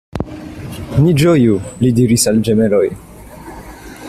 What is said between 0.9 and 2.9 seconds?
Ni ĝoju, li diris al ĝemeloj.